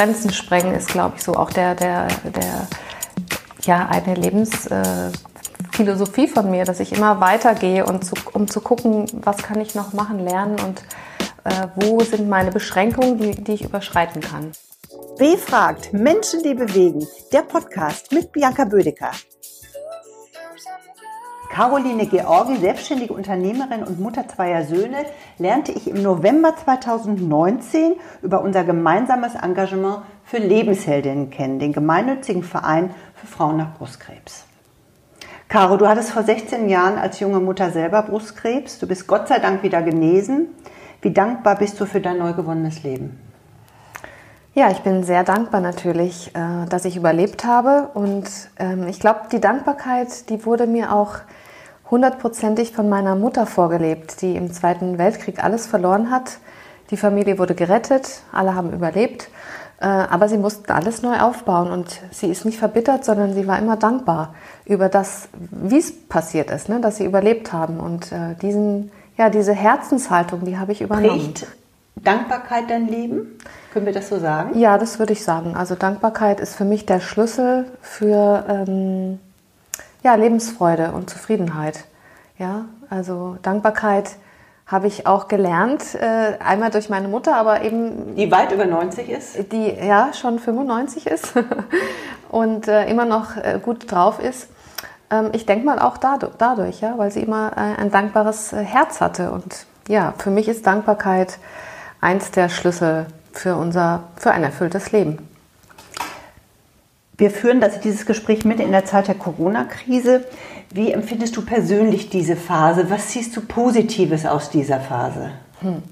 Grenzen 0.00 0.32
sprengen 0.32 0.74
ist, 0.74 0.88
glaube 0.88 1.16
ich, 1.18 1.22
so 1.22 1.34
auch 1.34 1.50
der, 1.50 1.74
der, 1.74 2.08
der, 2.24 2.66
ja, 3.64 3.86
eine 3.86 4.14
Lebensphilosophie 4.14 6.26
von 6.26 6.50
mir, 6.50 6.64
dass 6.64 6.80
ich 6.80 6.94
immer 6.94 7.20
weitergehe 7.20 7.84
und 7.84 8.02
zu, 8.02 8.14
um 8.32 8.48
zu 8.48 8.62
gucken, 8.62 9.04
was 9.12 9.36
kann 9.36 9.60
ich 9.60 9.74
noch 9.74 9.92
machen, 9.92 10.20
lernen 10.20 10.58
und 10.58 10.82
äh, 11.44 11.66
wo 11.74 12.00
sind 12.00 12.30
meine 12.30 12.50
Beschränkungen, 12.50 13.18
die, 13.18 13.44
die 13.44 13.52
ich 13.52 13.64
überschreiten 13.64 14.22
kann. 14.22 14.52
B 15.18 15.36
fragt 15.36 15.92
Menschen, 15.92 16.42
die 16.44 16.54
bewegen. 16.54 17.06
Der 17.34 17.42
Podcast 17.42 18.10
mit 18.10 18.32
Bianca 18.32 18.64
Bödecker. 18.64 19.10
Caroline 21.52 22.06
Georgi, 22.06 22.58
selbstständige 22.58 23.12
Unternehmerin 23.12 23.82
und 23.82 23.98
Mutter 23.98 24.28
zweier 24.28 24.64
Söhne, 24.64 24.98
lernte 25.36 25.72
ich 25.72 25.90
im 25.90 26.00
November 26.00 26.54
2019 26.56 27.96
über 28.22 28.42
unser 28.42 28.62
gemeinsames 28.62 29.34
Engagement 29.34 30.02
für 30.24 30.38
Lebensheldinnen 30.38 31.30
kennen, 31.30 31.58
den 31.58 31.72
gemeinnützigen 31.72 32.44
Verein 32.44 32.94
für 33.16 33.26
Frauen 33.26 33.56
nach 33.56 33.76
Brustkrebs. 33.76 34.44
Caro, 35.48 35.76
du 35.76 35.88
hattest 35.88 36.12
vor 36.12 36.22
16 36.22 36.68
Jahren 36.68 36.96
als 36.96 37.18
junge 37.18 37.40
Mutter 37.40 37.72
selber 37.72 38.02
Brustkrebs. 38.02 38.78
Du 38.78 38.86
bist 38.86 39.08
Gott 39.08 39.26
sei 39.26 39.40
Dank 39.40 39.64
wieder 39.64 39.82
genesen. 39.82 40.50
Wie 41.02 41.12
dankbar 41.12 41.56
bist 41.56 41.80
du 41.80 41.86
für 41.86 42.00
dein 42.00 42.18
neu 42.18 42.32
gewonnenes 42.32 42.84
Leben? 42.84 43.18
Ja, 44.54 44.70
ich 44.70 44.80
bin 44.80 45.02
sehr 45.02 45.24
dankbar 45.24 45.60
natürlich, 45.60 46.34
äh, 46.34 46.66
dass 46.68 46.84
ich 46.84 46.96
überlebt 46.96 47.44
habe. 47.44 47.90
Und 47.94 48.28
ähm, 48.58 48.86
ich 48.86 49.00
glaube, 49.00 49.22
die 49.32 49.40
Dankbarkeit, 49.40 50.28
die 50.28 50.44
wurde 50.46 50.68
mir 50.68 50.92
auch 50.92 51.18
hundertprozentig 51.90 52.72
von 52.72 52.88
meiner 52.88 53.16
Mutter 53.16 53.46
vorgelebt, 53.46 54.22
die 54.22 54.36
im 54.36 54.52
Zweiten 54.52 54.98
Weltkrieg 54.98 55.42
alles 55.42 55.66
verloren 55.66 56.10
hat. 56.10 56.38
Die 56.90 56.96
Familie 56.96 57.38
wurde 57.38 57.54
gerettet, 57.54 58.22
alle 58.32 58.54
haben 58.54 58.72
überlebt, 58.72 59.28
äh, 59.80 59.86
aber 59.86 60.28
sie 60.28 60.38
mussten 60.38 60.70
alles 60.72 61.02
neu 61.02 61.18
aufbauen 61.20 61.70
und 61.70 62.00
sie 62.10 62.30
ist 62.30 62.44
nicht 62.44 62.58
verbittert, 62.58 63.04
sondern 63.04 63.34
sie 63.34 63.46
war 63.46 63.58
immer 63.58 63.76
dankbar 63.76 64.34
über 64.64 64.88
das, 64.88 65.28
wie 65.50 65.78
es 65.78 66.08
passiert 66.08 66.50
ist, 66.50 66.68
ne, 66.68 66.80
dass 66.80 66.96
sie 66.96 67.04
überlebt 67.04 67.52
haben 67.52 67.80
und 67.80 68.12
äh, 68.12 68.34
diesen, 68.42 68.90
ja, 69.16 69.30
diese 69.30 69.52
Herzenshaltung, 69.52 70.44
die 70.44 70.58
habe 70.58 70.72
ich 70.72 70.80
übernommen. 70.80 71.34
Prägt 71.34 71.46
Dankbarkeit 71.96 72.70
dein 72.70 72.88
Leben? 72.88 73.38
Können 73.72 73.86
wir 73.86 73.92
das 73.92 74.08
so 74.08 74.18
sagen? 74.18 74.58
Ja, 74.58 74.78
das 74.78 74.98
würde 74.98 75.12
ich 75.12 75.22
sagen. 75.22 75.54
Also 75.54 75.74
Dankbarkeit 75.74 76.40
ist 76.40 76.54
für 76.54 76.64
mich 76.64 76.86
der 76.86 77.00
Schlüssel 77.00 77.66
für 77.80 78.44
ähm, 78.48 79.18
ja, 80.02 80.14
Lebensfreude 80.14 80.92
und 80.92 81.10
Zufriedenheit. 81.10 81.84
Ja, 82.38 82.66
also 82.88 83.36
Dankbarkeit 83.42 84.16
habe 84.66 84.86
ich 84.86 85.06
auch 85.06 85.26
gelernt, 85.26 85.94
äh, 85.94 86.38
einmal 86.38 86.70
durch 86.70 86.88
meine 86.88 87.08
Mutter, 87.08 87.36
aber 87.36 87.62
eben. 87.62 88.14
Die 88.14 88.30
weit 88.30 88.52
über 88.52 88.66
90 88.66 89.08
ist? 89.10 89.52
Die 89.52 89.68
ja 89.68 90.12
schon 90.12 90.38
95 90.38 91.06
ist 91.06 91.34
und 92.30 92.68
äh, 92.68 92.88
immer 92.88 93.04
noch 93.04 93.36
äh, 93.36 93.58
gut 93.60 93.90
drauf 93.90 94.20
ist. 94.20 94.48
Ähm, 95.10 95.30
ich 95.32 95.44
denke 95.44 95.66
mal 95.66 95.80
auch 95.80 95.96
dadurch, 95.98 96.80
ja, 96.80 96.96
weil 96.96 97.10
sie 97.10 97.20
immer 97.20 97.56
ein 97.56 97.90
dankbares 97.90 98.52
Herz 98.52 99.00
hatte. 99.00 99.32
Und 99.32 99.66
ja, 99.88 100.14
für 100.18 100.30
mich 100.30 100.48
ist 100.48 100.66
Dankbarkeit 100.66 101.38
eins 102.00 102.30
der 102.30 102.48
Schlüssel 102.48 103.06
für 103.32 103.56
unser, 103.56 104.04
für 104.16 104.30
ein 104.30 104.44
erfülltes 104.44 104.92
Leben. 104.92 105.29
Wir 107.20 107.30
führen 107.30 107.60
das, 107.60 107.80
dieses 107.80 108.06
Gespräch 108.06 108.46
mit 108.46 108.60
in 108.60 108.72
der 108.72 108.86
Zeit 108.86 109.06
der 109.06 109.14
Corona-Krise. 109.14 110.24
Wie 110.72 110.90
empfindest 110.90 111.36
du 111.36 111.44
persönlich 111.44 112.08
diese 112.08 112.34
Phase? 112.34 112.88
Was 112.88 113.12
siehst 113.12 113.36
du 113.36 113.42
Positives 113.42 114.24
aus 114.24 114.48
dieser 114.48 114.80
Phase? 114.80 115.32
Hm. 115.60 115.82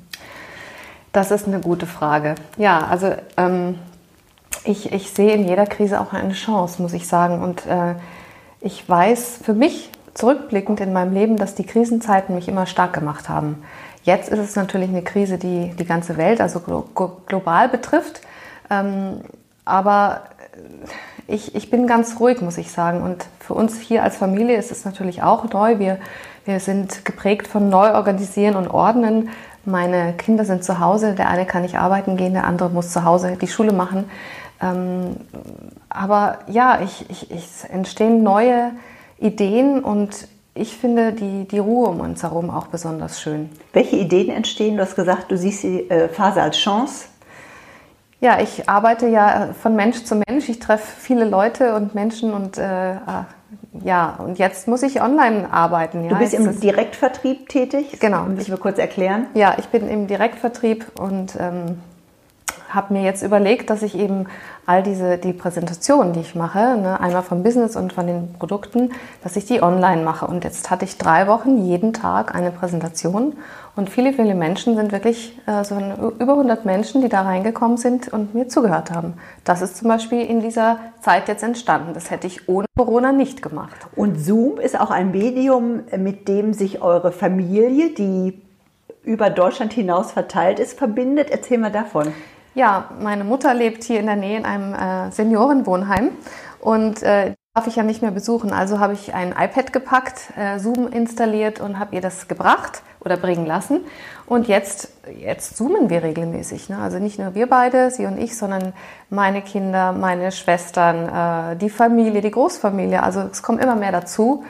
Das 1.13 1.31
ist 1.31 1.47
eine 1.47 1.61
gute 1.61 1.85
Frage. 1.85 2.35
Ja, 2.57 2.79
also 2.79 3.13
ähm, 3.37 3.79
ich, 4.65 4.91
ich 4.91 5.11
sehe 5.11 5.35
in 5.35 5.47
jeder 5.47 5.67
Krise 5.67 6.01
auch 6.01 6.15
eine 6.15 6.33
Chance, 6.33 6.81
muss 6.81 6.95
ich 6.95 7.07
sagen. 7.07 7.43
Und 7.43 7.67
äh, 7.67 7.97
ich 8.63 8.89
weiß 8.89 9.41
für 9.43 9.53
mich 9.53 9.91
zurückblickend 10.15 10.81
in 10.81 10.95
meinem 10.95 11.13
Leben, 11.13 11.37
dass 11.37 11.55
die 11.55 11.67
Krisenzeiten 11.67 12.35
mich 12.35 12.49
immer 12.49 12.65
stark 12.65 12.95
gemacht 12.95 13.29
haben. 13.29 13.63
Jetzt 14.03 14.31
ist 14.31 14.39
es 14.39 14.57
natürlich 14.57 14.89
eine 14.89 15.03
Krise, 15.03 15.37
die 15.37 15.75
die 15.79 15.85
ganze 15.85 16.17
Welt, 16.17 16.41
also 16.41 16.89
global 17.27 17.69
betrifft. 17.69 18.23
Ähm, 18.71 19.21
aber 19.67 20.23
ich, 21.29 21.55
ich 21.55 21.71
bin 21.71 21.87
ganz 21.87 22.19
ruhig, 22.19 22.41
muss 22.41 22.59
ich 22.59 22.73
sagen. 22.73 23.03
Und 23.03 23.27
für 23.39 23.55
uns 23.55 23.79
hier 23.79 24.03
als 24.03 24.17
Familie 24.17 24.57
ist 24.57 24.73
es 24.73 24.85
natürlich 24.85 25.23
auch 25.23 25.49
neu. 25.53 25.79
Wir, 25.79 25.99
wir 26.47 26.59
sind 26.59 27.05
geprägt 27.05 27.47
von 27.47 27.69
Neuorganisieren 27.69 28.57
und 28.57 28.69
Ordnen. 28.69 29.29
Meine 29.65 30.15
Kinder 30.15 30.47
sind 30.47 30.65
zu 30.65 30.81
Hause. 30.81 31.15
Der 31.15 31.29
eine 31.29 31.45
kann 31.45 31.63
nicht 31.63 31.79
arbeiten 31.79 32.17
gehen, 32.17 32.33
der 32.33 32.45
andere 32.45 32.71
muss 32.71 32.91
zu 32.91 33.05
Hause 33.05 33.37
die 33.41 33.47
Schule 33.47 33.73
machen. 33.73 34.11
Ähm, 34.63 35.17
aber 35.91 36.39
ja, 36.49 36.81
ich, 36.83 37.05
ich, 37.11 37.31
es 37.31 37.65
entstehen 37.65 38.23
neue 38.23 38.73
Ideen 39.19 39.85
und 39.85 40.29
ich 40.55 40.77
finde 40.77 41.13
die, 41.13 41.47
die 41.47 41.59
Ruhe 41.59 41.89
um 41.89 42.01
uns 42.01 42.23
herum 42.23 42.51
auch 42.51 42.69
besonders 42.69 43.21
schön. 43.21 43.51
Welche 43.75 43.97
Ideen 43.97 44.31
entstehen? 44.31 44.77
Du 44.77 44.83
hast 44.83 44.97
gesagt, 44.97 45.31
du 45.31 45.37
siehst 45.37 45.63
die 45.63 45.91
äh, 45.91 46.09
Phase 46.09 46.41
als 46.41 46.57
Chance. 46.57 47.07
Ja, 48.21 48.41
ich 48.41 48.69
arbeite 48.69 49.07
ja 49.07 49.51
von 49.61 49.77
Mensch 49.77 50.05
zu 50.05 50.17
Mensch. 50.17 50.49
Ich 50.49 50.59
treffe 50.59 50.87
viele 50.99 51.25
Leute 51.25 51.75
und 51.75 51.95
Menschen 51.95 52.33
und 52.33 52.59
äh, 52.59 52.63
ah, 52.63 53.27
ja, 53.85 54.17
und 54.19 54.39
jetzt 54.39 54.67
muss 54.67 54.83
ich 54.83 55.01
online 55.01 55.53
arbeiten. 55.53 56.05
Ja. 56.05 56.11
Du 56.11 56.17
bist 56.17 56.35
im 56.35 56.59
Direktvertrieb 56.61 57.49
tätig? 57.49 57.99
Genau. 58.01 58.25
Müssen 58.25 58.51
wir 58.51 58.59
kurz 58.59 58.79
erklären? 58.79 59.27
Ja, 59.35 59.55
ich 59.59 59.69
bin 59.69 59.89
im 59.89 60.09
Direktvertrieb 60.09 60.87
und 60.99 61.37
ähm, 61.39 61.79
habe 62.75 62.95
mir 62.95 63.03
jetzt 63.03 63.23
überlegt, 63.23 63.71
dass 63.71 63.83
ich 63.83 63.97
eben 63.97 64.27
all 64.67 64.83
diese 64.83 65.19
die 65.19 65.33
Präsentationen, 65.33 66.13
die 66.13 66.21
ich 66.21 66.35
mache, 66.35 66.77
ne, 66.77 67.01
einmal 67.01 67.23
vom 67.23 67.43
Business 67.43 67.77
und 67.77 67.93
von 67.93 68.07
den 68.07 68.35
Produkten, 68.35 68.93
dass 69.23 69.37
ich 69.37 69.47
die 69.47 69.63
online 69.63 70.03
mache. 70.03 70.27
Und 70.27 70.45
jetzt 70.45 70.71
hatte 70.71 70.85
ich 70.85 70.99
drei 70.99 71.27
Wochen 71.27 71.65
jeden 71.65 71.93
Tag 71.93 72.35
eine 72.35 72.51
Präsentation 72.51 73.35
und 73.79 73.91
viele, 73.91 74.13
viele 74.13 74.35
Menschen 74.35 74.75
sind 74.75 74.91
wirklich 74.91 75.39
äh, 75.47 75.63
so 75.63 75.77
über 76.19 76.33
100 76.33 76.65
Menschen, 76.65 77.01
die 77.01 77.09
da 77.09 77.23
reingekommen 77.23 77.77
sind 77.77 78.13
und 78.13 78.35
mir 78.35 78.49
zugehört 78.49 78.91
haben. 78.91 79.15
Das 79.45 79.63
ist 79.63 79.77
zum 79.77 79.87
Beispiel 79.87 80.21
in 80.21 80.41
dieser 80.41 80.81
Zeit 81.01 81.29
jetzt 81.29 81.45
entstanden. 81.45 81.95
Das 81.95 82.11
hätte 82.11 82.27
ich 82.27 82.49
ohne 82.49 82.67
Corona 82.77 83.13
nicht 83.13 83.41
gemacht. 83.41 83.77
Und 83.95 84.19
Zoom 84.19 84.59
ist 84.59 84.79
auch 84.81 84.91
ein 84.91 85.13
Medium, 85.13 85.85
mit 85.97 86.27
dem 86.27 86.55
sich 86.55 86.83
eure 86.83 87.13
Familie, 87.13 87.91
die 87.91 88.43
über 89.05 89.31
Deutschland 89.31 89.73
hinaus 89.73 90.11
verteilt 90.11 90.59
ist, 90.59 90.77
verbindet. 90.77 91.29
Erzähl 91.31 91.59
mal 91.59 91.71
davon. 91.71 92.13
Ja, 92.55 92.91
meine 93.01 93.25
Mutter 93.25 93.55
lebt 93.55 93.85
hier 93.85 94.01
in 94.01 94.07
der 94.07 94.17
Nähe 94.17 94.39
in 94.39 94.45
einem 94.45 94.75
äh, 94.75 95.11
Seniorenwohnheim 95.13 96.11
und 96.61 97.03
äh, 97.03 97.35
darf 97.55 97.67
ich 97.67 97.77
ja 97.77 97.83
nicht 97.83 98.03
mehr 98.03 98.11
besuchen. 98.11 98.53
Also 98.53 98.79
habe 98.79 98.93
ich 98.93 99.15
ein 99.15 99.31
iPad 99.31 99.73
gepackt, 99.73 100.33
äh, 100.37 100.59
Zoom 100.59 100.89
installiert 100.89 101.61
und 101.61 101.79
habe 101.79 101.95
ihr 101.97 102.01
das 102.01 102.29
gebracht 102.29 102.83
oder 103.01 103.17
bringen 103.17 103.47
lassen. 103.47 103.81
Und 104.27 104.49
jetzt, 104.49 104.93
jetzt 105.19 105.57
zoomen 105.57 105.91
wir 105.91 106.03
regelmäßig. 106.03 106.69
Ne? 106.69 106.79
Also 106.79 106.99
nicht 106.99 107.19
nur 107.19 107.35
wir 107.35 107.49
beide, 107.49 107.91
sie 107.91 108.07
und 108.07 108.19
ich, 108.19 108.37
sondern 108.37 108.73
meine 109.11 109.43
Kinder, 109.43 109.93
meine 109.93 110.31
Schwestern, 110.31 111.53
äh, 111.53 111.57
die 111.57 111.71
Familie, 111.71 112.21
die 112.21 112.31
Großfamilie. 112.31 113.03
Also 113.03 113.23
es 113.23 113.43
kommt 113.43 113.63
immer 113.63 113.77
mehr 113.77 113.93
dazu. 113.93 114.45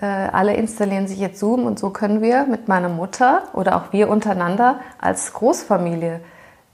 Äh, 0.00 0.06
alle 0.06 0.54
installieren 0.54 1.08
sich 1.08 1.18
jetzt 1.18 1.38
Zoom 1.38 1.64
und 1.64 1.78
so 1.78 1.90
können 1.90 2.22
wir 2.22 2.44
mit 2.44 2.68
meiner 2.68 2.88
Mutter 2.88 3.42
oder 3.54 3.76
auch 3.76 3.92
wir 3.92 4.08
untereinander 4.08 4.80
als 5.00 5.32
Großfamilie 5.32 6.20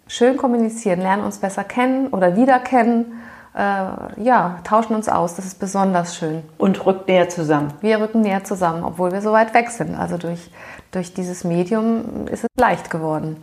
schön 0.09 0.37
kommunizieren, 0.37 1.01
lernen 1.01 1.23
uns 1.23 1.39
besser 1.39 1.63
kennen 1.63 2.09
oder 2.09 2.35
wieder 2.35 2.59
kennen. 2.59 3.23
Äh, 3.55 3.61
ja, 4.23 4.59
tauschen 4.65 4.95
uns 4.95 5.09
aus. 5.09 5.37
Das 5.37 5.45
ist 5.45 5.61
besonders 5.61 6.17
schön. 6.17 6.43
Und 6.59 6.85
rückt 6.85 7.09
näher 7.09 7.29
zusammen. 7.29 7.73
Wir 7.81 8.01
rücken 8.01 8.23
näher 8.23 8.45
zusammen, 8.45 8.83
obwohl 8.83 9.13
wir 9.13 9.23
so 9.23 9.33
weit 9.33 9.55
weg 9.55 9.71
sind. 9.71 9.95
Also 9.95 10.17
durch, 10.19 10.51
durch 10.91 11.15
dieses 11.15 11.45
Medium 11.45 12.27
ist 12.27 12.45
es 12.45 12.49
leicht 12.59 12.91
geworden. 12.91 13.43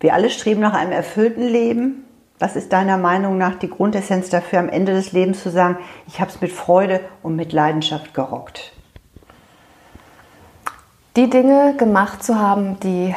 Wir 0.00 0.14
alle 0.14 0.30
streben 0.30 0.60
nach 0.60 0.74
einem 0.74 0.92
erfüllten 0.92 1.42
Leben. 1.42 2.04
Was 2.38 2.56
ist 2.56 2.72
deiner 2.72 2.98
Meinung 2.98 3.38
nach 3.38 3.54
die 3.54 3.70
Grundessenz 3.70 4.28
dafür, 4.30 4.58
am 4.58 4.68
Ende 4.68 4.92
des 4.94 5.12
Lebens 5.12 5.42
zu 5.42 5.50
sagen, 5.50 5.78
ich 6.08 6.20
habe 6.20 6.30
es 6.30 6.40
mit 6.40 6.50
Freude 6.50 7.00
und 7.22 7.36
mit 7.36 7.52
Leidenschaft 7.52 8.14
gerockt? 8.14 8.72
Die 11.14 11.30
Dinge 11.30 11.76
gemacht 11.76 12.24
zu 12.24 12.40
haben, 12.40 12.80
die 12.80 13.14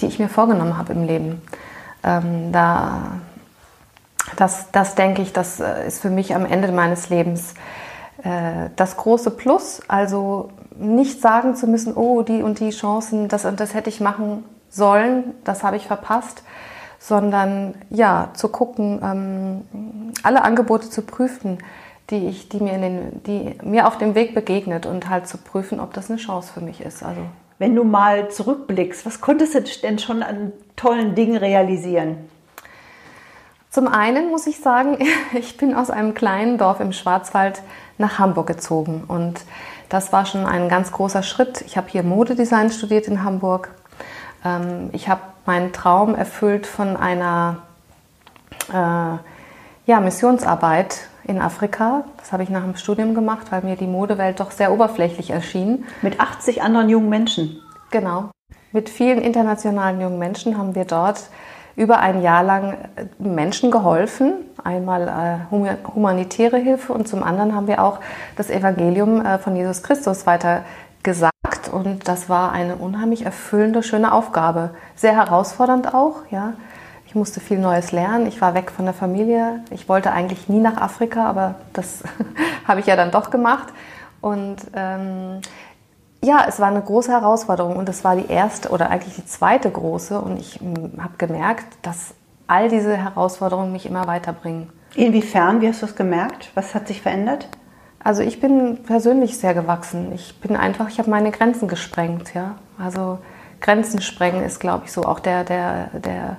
die 0.00 0.06
ich 0.06 0.18
mir 0.18 0.28
vorgenommen 0.28 0.76
habe 0.76 0.92
im 0.92 1.04
Leben. 1.04 1.42
Ähm, 2.04 2.52
da, 2.52 3.20
das, 4.36 4.70
das 4.72 4.94
denke 4.94 5.22
ich, 5.22 5.32
das 5.32 5.60
äh, 5.60 5.86
ist 5.86 6.00
für 6.00 6.10
mich 6.10 6.34
am 6.34 6.46
Ende 6.46 6.70
meines 6.72 7.08
Lebens 7.08 7.54
äh, 8.22 8.70
das 8.76 8.96
große 8.96 9.30
Plus. 9.30 9.80
Also 9.88 10.50
nicht 10.78 11.20
sagen 11.20 11.56
zu 11.56 11.66
müssen, 11.66 11.94
oh, 11.94 12.22
die 12.22 12.42
und 12.42 12.60
die 12.60 12.70
Chancen, 12.70 13.28
das 13.28 13.44
und 13.44 13.60
das 13.60 13.74
hätte 13.74 13.90
ich 13.90 14.00
machen 14.00 14.44
sollen, 14.68 15.34
das 15.44 15.62
habe 15.62 15.76
ich 15.76 15.86
verpasst, 15.86 16.42
sondern 16.98 17.74
ja, 17.90 18.30
zu 18.34 18.48
gucken, 18.48 19.00
ähm, 19.02 20.12
alle 20.22 20.42
Angebote 20.42 20.90
zu 20.90 21.02
prüfen, 21.02 21.58
die, 22.10 22.26
ich, 22.28 22.48
die, 22.48 22.60
mir 22.60 22.74
in 22.74 22.82
den, 22.82 23.22
die 23.24 23.58
mir 23.62 23.86
auf 23.86 23.98
dem 23.98 24.14
Weg 24.14 24.34
begegnet 24.34 24.86
und 24.86 25.08
halt 25.08 25.26
zu 25.26 25.38
prüfen, 25.38 25.80
ob 25.80 25.92
das 25.92 26.10
eine 26.10 26.18
Chance 26.18 26.52
für 26.52 26.60
mich 26.60 26.80
ist. 26.80 27.02
Also 27.02 27.20
wenn 27.58 27.74
du 27.74 27.84
mal 27.84 28.30
zurückblickst, 28.30 29.06
was 29.06 29.20
konntest 29.20 29.54
du 29.54 29.60
denn 29.82 29.98
schon 29.98 30.22
an 30.22 30.52
tollen 30.76 31.14
Dingen 31.14 31.36
realisieren? 31.36 32.28
Zum 33.70 33.88
einen 33.88 34.30
muss 34.30 34.46
ich 34.46 34.60
sagen, 34.60 34.98
ich 35.34 35.56
bin 35.56 35.74
aus 35.74 35.90
einem 35.90 36.14
kleinen 36.14 36.58
Dorf 36.58 36.80
im 36.80 36.92
Schwarzwald 36.92 37.62
nach 37.98 38.18
Hamburg 38.18 38.46
gezogen 38.46 39.04
und 39.06 39.40
das 39.88 40.12
war 40.12 40.26
schon 40.26 40.46
ein 40.46 40.68
ganz 40.68 40.92
großer 40.92 41.22
Schritt. 41.22 41.62
Ich 41.62 41.76
habe 41.76 41.88
hier 41.88 42.02
Modedesign 42.02 42.70
studiert 42.70 43.06
in 43.06 43.22
Hamburg. 43.22 43.70
Ähm, 44.44 44.90
ich 44.92 45.08
habe 45.08 45.20
meinen 45.46 45.72
Traum 45.72 46.14
erfüllt 46.14 46.66
von 46.66 46.96
einer 46.96 47.58
äh, 48.68 49.18
ja, 49.86 50.00
Missionsarbeit 50.00 51.08
in 51.26 51.40
Afrika. 51.40 52.04
Das 52.18 52.32
habe 52.32 52.42
ich 52.42 52.50
nach 52.50 52.62
dem 52.62 52.76
Studium 52.76 53.14
gemacht, 53.14 53.46
weil 53.50 53.62
mir 53.62 53.76
die 53.76 53.86
Modewelt 53.86 54.40
doch 54.40 54.50
sehr 54.50 54.72
oberflächlich 54.72 55.30
erschien. 55.30 55.84
Mit 56.02 56.20
80 56.20 56.62
anderen 56.62 56.88
jungen 56.88 57.08
Menschen. 57.08 57.60
Genau. 57.90 58.30
Mit 58.72 58.88
vielen 58.88 59.20
internationalen 59.20 60.00
jungen 60.00 60.18
Menschen 60.18 60.58
haben 60.58 60.74
wir 60.74 60.84
dort 60.84 61.30
über 61.76 61.98
ein 61.98 62.22
Jahr 62.22 62.42
lang 62.42 62.72
äh, 62.96 63.06
Menschen 63.18 63.70
geholfen. 63.70 64.34
Einmal 64.64 65.48
äh, 65.52 65.54
humanitäre 65.94 66.56
Hilfe 66.56 66.92
und 66.92 67.06
zum 67.06 67.22
anderen 67.22 67.54
haben 67.54 67.68
wir 67.68 67.82
auch 67.82 68.00
das 68.36 68.50
Evangelium 68.50 69.24
äh, 69.24 69.38
von 69.38 69.54
Jesus 69.54 69.82
Christus 69.82 70.26
weiter 70.26 70.64
gesagt. 71.02 71.68
Und 71.70 72.08
das 72.08 72.28
war 72.28 72.52
eine 72.52 72.76
unheimlich 72.76 73.24
erfüllende, 73.24 73.82
schöne 73.82 74.12
Aufgabe. 74.12 74.70
Sehr 74.96 75.14
herausfordernd 75.14 75.94
auch, 75.94 76.22
ja. 76.30 76.54
Ich 77.06 77.14
musste 77.14 77.40
viel 77.40 77.58
Neues 77.58 77.92
lernen. 77.92 78.26
Ich 78.26 78.40
war 78.40 78.54
weg 78.54 78.70
von 78.70 78.84
der 78.84 78.94
Familie. 78.94 79.60
Ich 79.70 79.88
wollte 79.88 80.12
eigentlich 80.12 80.48
nie 80.48 80.58
nach 80.58 80.76
Afrika, 80.76 81.26
aber 81.26 81.54
das 81.72 82.02
habe 82.68 82.80
ich 82.80 82.86
ja 82.86 82.96
dann 82.96 83.10
doch 83.10 83.30
gemacht. 83.30 83.68
Und 84.20 84.56
ähm, 84.74 85.40
ja, 86.22 86.44
es 86.48 86.58
war 86.58 86.68
eine 86.68 86.82
große 86.82 87.12
Herausforderung 87.12 87.76
und 87.76 87.88
es 87.88 88.02
war 88.02 88.16
die 88.16 88.26
erste 88.26 88.70
oder 88.70 88.90
eigentlich 88.90 89.14
die 89.14 89.26
zweite 89.26 89.70
große. 89.70 90.20
Und 90.20 90.38
ich 90.38 90.60
hm, 90.60 90.94
habe 91.00 91.14
gemerkt, 91.18 91.66
dass 91.82 92.14
all 92.48 92.68
diese 92.68 92.96
Herausforderungen 92.96 93.72
mich 93.72 93.86
immer 93.86 94.06
weiterbringen. 94.06 94.70
Inwiefern, 94.94 95.60
wie 95.60 95.68
hast 95.68 95.82
du 95.82 95.86
es 95.86 95.94
gemerkt? 95.94 96.50
Was 96.54 96.74
hat 96.74 96.88
sich 96.88 97.02
verändert? 97.02 97.48
Also 98.02 98.22
ich 98.22 98.40
bin 98.40 98.84
persönlich 98.84 99.36
sehr 99.36 99.52
gewachsen. 99.52 100.12
Ich 100.14 100.40
bin 100.40 100.56
einfach, 100.56 100.88
ich 100.88 100.98
habe 100.98 101.10
meine 101.10 101.30
Grenzen 101.32 101.68
gesprengt, 101.68 102.34
ja. 102.34 102.54
Also 102.78 103.18
Grenzen 103.60 104.00
sprengen 104.00 104.44
ist, 104.44 104.60
glaube 104.60 104.84
ich, 104.86 104.92
so 104.92 105.02
auch 105.02 105.18
der, 105.18 105.44
der, 105.44 105.88
der, 105.92 106.36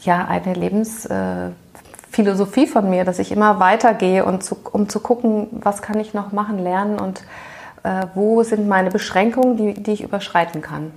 ja, 0.00 0.26
eine 0.26 0.54
Lebensphilosophie 0.54 2.66
von 2.66 2.90
mir, 2.90 3.04
dass 3.04 3.18
ich 3.18 3.32
immer 3.32 3.60
weitergehe 3.60 4.24
und 4.24 4.42
zu, 4.42 4.56
um 4.72 4.88
zu 4.88 5.00
gucken, 5.00 5.48
was 5.52 5.82
kann 5.82 6.00
ich 6.00 6.14
noch 6.14 6.32
machen, 6.32 6.58
lernen 6.58 6.98
und 6.98 7.22
äh, 7.82 8.06
wo 8.14 8.42
sind 8.42 8.66
meine 8.68 8.90
Beschränkungen, 8.90 9.56
die, 9.56 9.74
die 9.74 9.92
ich 9.92 10.02
überschreiten 10.02 10.60
kann. 10.60 10.92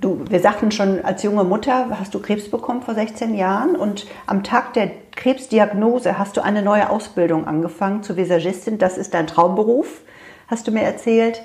Du, 0.00 0.20
wir 0.28 0.40
sagten 0.40 0.72
schon, 0.72 1.02
als 1.02 1.22
junge 1.22 1.44
Mutter 1.44 1.86
hast 1.98 2.14
du 2.14 2.20
Krebs 2.20 2.50
bekommen 2.50 2.82
vor 2.82 2.94
16 2.94 3.34
Jahren 3.34 3.76
und 3.76 4.06
am 4.26 4.44
Tag 4.44 4.74
der 4.74 4.90
Krebsdiagnose 5.16 6.18
hast 6.18 6.36
du 6.36 6.42
eine 6.42 6.60
neue 6.60 6.90
Ausbildung 6.90 7.46
angefangen 7.46 8.02
zur 8.02 8.16
Visagistin. 8.16 8.76
Das 8.76 8.98
ist 8.98 9.14
dein 9.14 9.26
Traumberuf, 9.26 10.02
hast 10.48 10.68
du 10.68 10.70
mir 10.70 10.82
erzählt. 10.82 11.40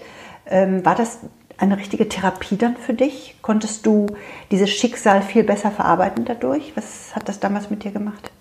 Ähm, 0.45 0.85
war 0.85 0.95
das 0.95 1.19
eine 1.61 1.77
richtige 1.77 2.09
Therapie 2.09 2.57
dann 2.57 2.75
für 2.75 2.93
dich? 2.93 3.35
Konntest 3.41 3.85
du 3.85 4.07
dieses 4.49 4.69
Schicksal 4.69 5.21
viel 5.21 5.43
besser 5.43 5.71
verarbeiten 5.71 6.25
dadurch? 6.25 6.73
Was 6.75 7.15
hat 7.15 7.29
das 7.29 7.39
damals 7.39 7.69
mit 7.69 7.83
dir 7.83 7.91
gemacht? 7.91 8.31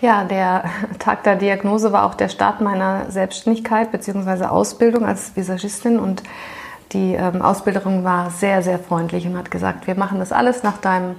Ja, 0.00 0.24
der 0.24 0.64
Tag 0.98 1.24
der 1.24 1.36
Diagnose 1.36 1.92
war 1.92 2.04
auch 2.04 2.14
der 2.14 2.28
Start 2.28 2.60
meiner 2.60 3.10
Selbstständigkeit 3.10 3.92
bzw. 3.92 4.44
Ausbildung 4.44 5.04
als 5.04 5.36
Visagistin 5.36 5.98
und 5.98 6.22
die 6.92 7.14
ähm, 7.14 7.42
Ausbilderin 7.42 8.04
war 8.04 8.30
sehr, 8.30 8.62
sehr 8.62 8.78
freundlich 8.78 9.26
und 9.26 9.36
hat 9.36 9.50
gesagt, 9.50 9.86
wir 9.86 9.96
machen 9.96 10.18
das 10.20 10.30
alles 10.32 10.62
nach 10.62 10.78
deinem 10.78 11.16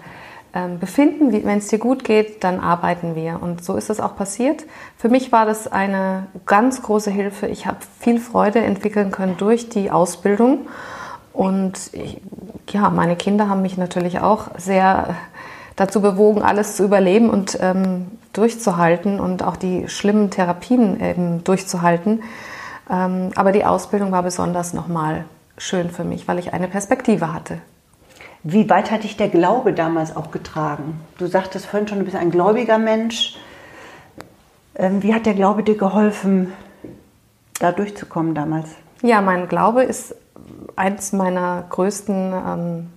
ähm, 0.53 0.80
Befinden. 0.80 1.33
Wenn 1.33 1.57
es 1.57 1.68
dir 1.68 1.80
gut 1.80 2.06
geht, 2.06 2.44
dann 2.45 2.62
arbeiten 2.62 3.15
wir. 3.15 3.41
Und 3.41 3.63
so 3.63 3.75
ist 3.75 3.89
es 3.89 4.00
auch 4.00 4.15
passiert. 4.15 4.63
Für 4.98 5.09
mich 5.09 5.33
war 5.33 5.45
das 5.45 5.68
eine 5.68 6.27
ganz 6.45 6.81
große 6.81 7.12
Hilfe. 7.12 7.48
Ich 7.48 7.65
habe 7.65 7.80
viel 8.00 8.19
Freude 8.19 8.59
entwickeln 8.59 9.12
können 9.12 9.36
durch 9.38 9.68
die 9.68 9.91
Ausbildung. 9.91 10.59
Und 11.36 11.94
ich, 11.94 12.22
ja, 12.70 12.90
meine 12.90 13.18
Kinder 13.18 13.50
haben 13.50 13.62
mich 13.62 13.78
natürlich 13.78 14.20
auch 14.20 14.48
sehr 14.58 15.16
dazu 15.76 16.02
bewogen, 16.02 16.42
alles 16.42 16.78
zu 16.78 16.86
überleben 16.86 17.30
und 17.30 17.58
ähm, 17.62 18.08
durchzuhalten 18.32 19.20
und 19.20 19.44
auch 19.44 19.58
die 19.58 19.90
schlimmen 19.90 20.30
Therapien 20.30 21.02
eben 21.02 21.44
durchzuhalten. 21.44 22.24
Ähm, 22.90 23.32
aber 23.36 23.52
die 23.52 23.66
Ausbildung 23.66 24.14
war 24.14 24.24
besonders 24.24 24.74
nochmal 24.74 25.26
schön 25.58 25.90
für 25.90 26.06
mich, 26.06 26.26
weil 26.30 26.40
ich 26.40 26.54
eine 26.54 26.70
Perspektive 26.70 27.34
hatte. 27.34 27.58
Wie 28.44 28.70
weit 28.70 28.90
hat 28.92 29.04
dich 29.04 29.18
der 29.18 29.28
Glaube 29.28 29.74
damals 29.74 30.16
auch 30.16 30.32
getragen? 30.32 31.02
Du 31.18 31.28
sagtest 31.28 31.66
vorhin 31.66 31.90
schon, 31.90 32.00
du 32.00 32.06
bist 32.06 32.16
ein 32.16 32.32
gläubiger 32.32 32.78
Mensch. 32.78 33.36
Ähm, 34.76 35.04
wie 35.04 35.14
hat 35.14 35.26
der 35.26 35.34
Glaube 35.34 35.64
dir 35.64 35.76
geholfen, 35.78 36.54
da 37.60 37.74
durchzukommen 37.74 38.36
damals? 38.36 38.70
Ja, 39.02 39.22
mein 39.22 39.50
Glaube 39.50 39.84
ist 39.84 40.16
eines 40.75 41.13
meiner 41.13 41.65
größten 41.69 42.33
ähm, 42.33 42.89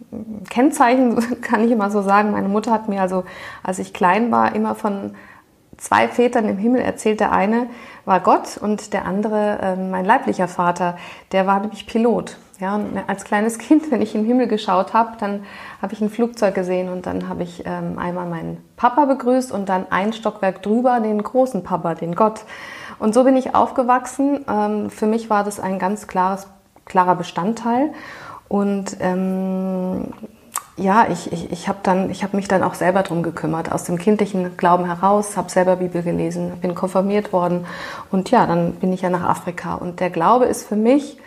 Kennzeichen, 0.49 1.41
kann 1.41 1.65
ich 1.65 1.71
immer 1.71 1.91
so 1.91 2.03
sagen. 2.03 2.33
Meine 2.33 2.49
Mutter 2.49 2.73
hat 2.73 2.89
mir 2.89 3.03
also, 3.03 3.25
als 3.63 3.79
ich 3.79 3.93
klein 3.93 4.31
war, 4.31 4.55
immer 4.55 4.75
von 4.75 5.15
zwei 5.77 6.09
Vätern 6.09 6.49
im 6.49 6.59
Himmel 6.59 6.81
erzählt. 6.81 7.21
Der 7.21 7.33
eine 7.33 7.69
war 8.05 8.21
Gott 8.21 8.59
und 8.59 8.93
der 8.93 9.05
andere 9.05 9.59
äh, 9.63 9.77
mein 9.77 10.05
leiblicher 10.05 10.49
Vater. 10.49 10.97
Der 11.33 11.47
war 11.47 11.61
nämlich 11.61 11.87
Pilot. 11.87 12.37
Ja, 12.61 12.75
und 12.75 12.99
als 13.07 13.25
kleines 13.25 13.59
Kind, 13.59 13.91
wenn 13.91 14.03
ich 14.03 14.13
den 14.13 14.25
Himmel 14.25 14.49
geschaut 14.49 14.93
habe, 14.93 15.13
dann 15.19 15.45
habe 15.81 15.93
ich 15.93 16.01
ein 16.01 16.11
Flugzeug 16.11 16.55
gesehen 16.55 16.89
und 16.89 17.07
dann 17.07 17.29
habe 17.29 17.45
ich 17.45 17.65
ähm, 17.65 17.99
einmal 17.99 18.27
meinen 18.27 18.65
Papa 18.77 19.05
begrüßt 19.05 19.53
und 19.53 19.69
dann 19.69 19.87
ein 19.91 20.13
Stockwerk 20.13 20.63
drüber 20.63 21.01
den 21.01 21.23
großen 21.23 21.63
Papa, 21.63 21.95
den 21.95 22.15
Gott. 22.15 22.45
Und 22.99 23.15
so 23.15 23.23
bin 23.23 23.37
ich 23.37 23.55
aufgewachsen. 23.55 24.45
Ähm, 24.49 24.91
für 24.91 25.07
mich 25.07 25.31
war 25.31 25.45
das 25.45 25.61
ein 25.61 25.79
ganz 25.79 26.09
klares, 26.09 26.49
klarer 26.89 27.15
Bestandteil. 27.15 27.91
Und 28.49 28.97
ähm, 29.01 30.09
ja, 30.77 31.09
ich, 31.11 31.33
ich, 31.33 31.51
ich 31.51 31.69
habe 31.69 31.79
habe 31.91 32.37
mich 32.37 32.49
dann 32.49 32.63
auch 32.63 32.75
selber 32.75 33.03
drum 33.03 33.23
gekümmert, 33.23 33.73
aus 33.73 33.85
dem 33.85 33.99
kindlichen 33.99 34.57
Glauben 34.57 34.87
heraus, 34.87 35.37
habe 35.37 35.51
selber 35.51 35.77
Bibel 35.77 36.03
gelesen, 36.03 36.53
bin 36.61 36.75
konfirmiert 36.75 37.33
worden. 37.33 37.67
Und 38.11 38.31
ja, 38.31 38.47
dann 38.47 38.75
bin 38.75 38.93
ich 38.93 39.03
ja 39.03 39.11
nach 39.11 39.29
Afrika. 39.29 39.75
Und 39.75 40.01
der 40.01 40.11
Glaube 40.11 40.47
ist 40.47 40.67
für 40.67 40.77
mich, 40.77 41.19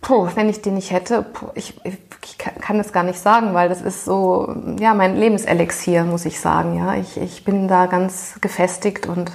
puh, 0.00 0.28
wenn 0.34 0.48
ich 0.48 0.62
den 0.62 0.74
nicht 0.74 0.90
hätte, 0.90 1.22
puh, 1.22 1.46
ich, 1.54 1.80
ich 1.84 2.38
kann 2.38 2.78
das 2.78 2.92
gar 2.92 3.04
nicht 3.04 3.18
sagen, 3.18 3.54
weil 3.54 3.68
das 3.68 3.80
ist 3.80 4.04
so, 4.04 4.54
ja, 4.78 4.94
mein 4.94 5.16
Lebenselixier, 5.16 6.04
muss 6.04 6.26
ich 6.26 6.40
sagen, 6.40 6.76
ja, 6.76 6.94
ich, 6.94 7.16
ich 7.16 7.44
bin 7.44 7.68
da 7.68 7.86
ganz 7.86 8.38
gefestigt 8.40 9.06
und 9.06 9.30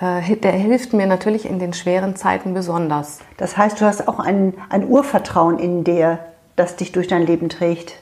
der 0.00 0.52
hilft 0.52 0.92
mir 0.92 1.06
natürlich 1.06 1.48
in 1.48 1.58
den 1.58 1.72
schweren 1.72 2.16
Zeiten 2.16 2.52
besonders. 2.52 3.20
Das 3.36 3.56
heißt, 3.56 3.80
du 3.80 3.84
hast 3.84 4.08
auch 4.08 4.18
ein, 4.18 4.54
ein 4.68 4.86
Urvertrauen 4.88 5.58
in 5.58 5.84
dir, 5.84 6.18
das 6.56 6.76
dich 6.76 6.92
durch 6.92 7.08
dein 7.08 7.24
Leben 7.26 7.48
trägt 7.48 7.94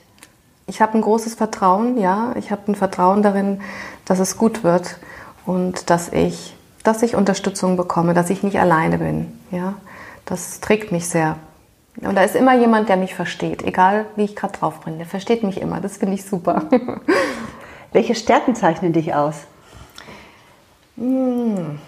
ich 0.67 0.81
habe 0.81 0.95
ein 0.95 1.03
großes 1.03 1.35
Vertrauen, 1.35 1.99
ja. 1.99 2.35
Ich 2.39 2.51
habe 2.51 2.63
ein 2.71 2.75
Vertrauen 2.75 3.23
darin, 3.23 3.61
dass 4.05 4.19
es 4.19 4.39
gut 4.39 4.65
wird 4.65 4.97
und 5.45 5.91
dass 5.91 6.11
ich, 6.11 6.57
dass 6.83 7.03
ich 7.03 7.17
Unterstützung 7.17 7.77
bekomme, 7.77 8.15
dass 8.15 8.31
ich 8.31 8.43
nicht 8.43 8.59
alleine 8.59 8.99
bin, 8.99 9.39
ja. 9.51 9.75
Das 10.25 10.61
trägt 10.61 10.93
mich 10.93 11.09
sehr. 11.09 11.37
Und 12.01 12.15
da 12.15 12.23
ist 12.23 12.37
immer 12.37 12.57
jemand, 12.57 12.89
der 12.89 12.97
mich 12.97 13.15
versteht, 13.15 13.63
egal 13.63 14.07
wie 14.17 14.25
ich 14.25 14.37
gerade 14.37 14.57
drauf 14.57 14.81
bin. 14.81 14.99
Der 14.99 15.07
versteht 15.07 15.43
mich 15.43 15.61
immer. 15.61 15.81
Das 15.81 15.99
finde 15.99 16.15
ich 16.15 16.25
super. 16.25 16.63
Welche 17.93 18.15
Stärken 18.15 18.55
zeichnen 18.55 18.93
dich 18.93 19.15
aus? 19.15 19.35
Hm. 20.97 21.79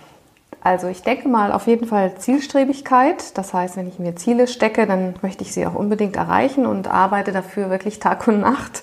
Also 0.63 0.89
ich 0.89 1.03
denke 1.03 1.29
mal 1.29 1.53
auf 1.53 1.67
jeden 1.67 1.87
Fall 1.87 2.17
Zielstrebigkeit. 2.17 3.37
Das 3.37 3.53
heißt, 3.53 3.77
wenn 3.77 3.87
ich 3.87 3.99
mir 3.99 4.17
Ziele 4.17 4.47
stecke, 4.47 4.87
dann 4.87 5.15
möchte 5.21 5.45
ich 5.45 5.53
sie 5.53 5.67
auch 5.67 5.75
unbedingt 5.75 6.17
erreichen 6.17 6.65
und 6.65 6.89
arbeite 6.89 7.33
dafür 7.33 7.69
wirklich 7.69 7.99
Tag 7.99 8.27
und 8.27 8.41
Nacht. 8.41 8.83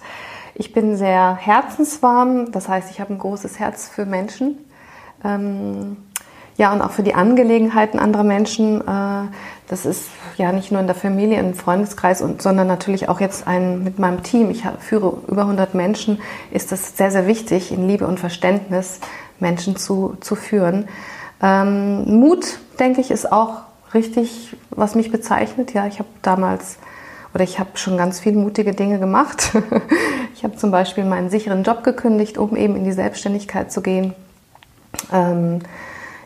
Ich 0.54 0.74
bin 0.74 0.96
sehr 0.96 1.36
herzenswarm, 1.36 2.52
das 2.52 2.70
heißt, 2.70 2.92
ich 2.92 3.00
habe 3.00 3.14
ein 3.14 3.18
großes 3.18 3.60
Herz 3.60 3.88
für 3.88 4.06
Menschen. 4.06 4.60
Ähm, 5.26 5.98
ja, 6.58 6.72
und 6.72 6.82
auch 6.82 6.92
für 6.92 7.02
die 7.02 7.16
Angelegenheiten 7.16 7.98
anderer 7.98 8.24
Menschen. 8.24 8.82
Äh, 8.82 9.30
das 9.68 9.88
ist 9.88 10.10
ja 10.38 10.52
nicht 10.52 10.72
nur 10.72 10.82
in 10.82 10.86
der 10.86 10.96
Familie, 10.96 11.40
im 11.40 11.56
Freundeskreis, 11.56 12.22
und, 12.22 12.44
sondern 12.44 12.68
natürlich 12.68 13.10
auch 13.10 13.20
jetzt 13.20 13.48
ein, 13.48 13.84
mit 13.84 13.98
meinem 13.98 14.22
Team. 14.22 14.52
Ich 14.52 14.66
führe 14.80 15.18
über 15.28 15.44
100 15.44 15.74
Menschen. 15.74 16.22
Ist 16.52 16.72
es 16.72 16.96
sehr, 16.96 17.10
sehr 17.10 17.26
wichtig, 17.26 17.72
in 17.72 17.88
Liebe 17.88 18.06
und 18.06 18.20
Verständnis 18.20 19.00
Menschen 19.42 19.76
zu, 19.76 20.16
zu 20.22 20.36
führen. 20.36 20.88
Ähm, 21.42 22.20
Mut, 22.20 22.60
denke 22.80 23.02
ich, 23.02 23.12
ist 23.12 23.32
auch 23.32 23.62
richtig, 23.94 24.56
was 24.70 24.96
mich 24.96 25.12
bezeichnet. 25.12 25.74
Ja, 25.74 25.88
ich 25.88 26.00
habe 26.00 26.10
damals 26.22 26.78
oder 27.34 27.44
ich 27.44 27.60
habe 27.60 27.72
schon 27.76 27.98
ganz 27.98 28.20
viele 28.20 28.38
mutige 28.38 28.74
Dinge 28.74 29.00
gemacht. 29.00 29.52
ich 30.36 30.44
habe 30.44 30.56
zum 30.58 30.72
Beispiel 30.72 31.06
meinen 31.06 31.30
sicheren 31.30 31.64
Job 31.64 31.84
gekündigt, 31.84 32.38
um 32.38 32.56
eben 32.56 32.76
in 32.76 32.84
die 32.84 32.92
Selbstständigkeit 32.92 33.72
zu 33.72 33.82
gehen. 33.82 34.14
Ähm, 35.12 35.60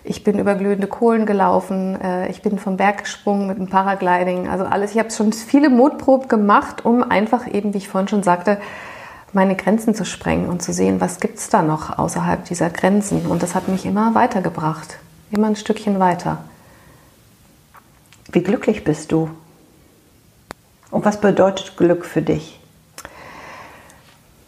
ich 0.04 0.24
bin 0.24 0.38
über 0.38 0.56
glühende 0.56 0.88
Kohlen 0.88 1.26
gelaufen, 1.26 2.00
äh, 2.00 2.30
ich 2.30 2.42
bin 2.42 2.60
vom 2.60 2.78
Berg 2.78 3.04
gesprungen 3.04 3.48
mit 3.48 3.58
dem 3.58 3.68
Paragliding, 3.68 4.48
also 4.48 4.64
alles. 4.66 4.92
Ich 4.92 5.00
habe 5.00 5.10
schon 5.10 5.34
viele 5.34 5.70
Mutproben 5.70 6.28
gemacht, 6.28 6.86
um 6.86 7.04
einfach 7.04 7.52
eben, 7.52 7.74
wie 7.74 7.80
ich 7.80 7.90
vorhin 7.90 8.08
schon 8.08 8.24
sagte, 8.24 8.60
meine 9.36 9.56
Grenzen 9.56 9.94
zu 9.94 10.06
sprengen 10.06 10.48
und 10.48 10.64
zu 10.64 10.72
sehen, 10.72 11.02
was 11.02 11.20
gibt 11.20 11.38
es 11.38 11.50
da 11.50 11.62
noch 11.62 12.00
außerhalb 12.00 12.46
dieser 12.46 12.70
Grenzen. 12.70 13.26
Und 13.26 13.44
das 13.44 13.54
hat 13.54 13.68
mich 13.68 13.86
immer 13.86 14.16
weitergebracht, 14.16 14.98
immer 15.30 15.48
ein 15.48 15.58
Stückchen 15.58 16.00
weiter. 16.00 16.38
Wie 18.32 18.42
glücklich 18.42 18.86
bist 18.86 19.12
du? 19.12 19.30
Und 20.90 21.04
was 21.04 21.20
bedeutet 21.20 21.76
Glück 21.76 22.06
für 22.06 22.22
dich? 22.22 22.62